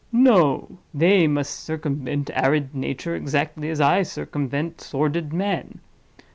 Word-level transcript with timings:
No! 0.11 0.79
they 0.95 1.27
must 1.27 1.59
circumvent 1.59 2.31
arid 2.33 2.73
Nature 2.73 3.15
exactly 3.15 3.69
as 3.69 3.79
I 3.79 4.01
circumvent 4.01 4.81
sordid 4.81 5.31
Man. 5.31 5.79